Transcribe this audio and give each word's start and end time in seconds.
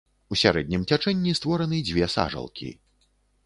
У 0.35 0.37
сярэднім 0.43 0.87
цячэнні 0.91 1.35
створаны 1.41 1.85
дзве 1.91 2.11
сажалкі. 2.17 2.75